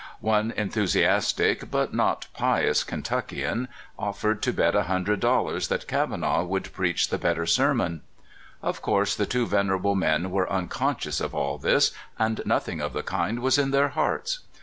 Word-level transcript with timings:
One 0.19 0.51
enthu 0.53 0.85
siastic 0.85 1.69
but 1.69 1.93
not 1.93 2.25
pious 2.33 2.83
Kentuckian 2.83 3.67
offered 3.99 4.41
to 4.41 4.51
bet 4.51 4.75
a 4.75 4.85
hundred 4.89 5.19
dollars 5.19 5.67
that 5.67 5.87
Kavanaugh 5.87 6.43
w^ould 6.43 6.71
preach 6.71 7.09
the 7.09 7.19
better 7.19 7.45
sermon. 7.45 8.01
Of 8.63 8.81
course 8.81 9.13
the 9.13 9.27
two 9.27 9.45
venerable 9.45 9.93
men 9.93 10.31
were 10.31 10.51
unconscious 10.51 11.21
of 11.21 11.35
all 11.35 11.59
this, 11.59 11.91
and 12.17 12.41
nothing 12.47 12.81
of 12.81 12.93
the 12.93 13.03
kind 13.03 13.41
was 13.41 13.59
in 13.59 13.69
their 13.69 13.89
hearts. 13.89 14.39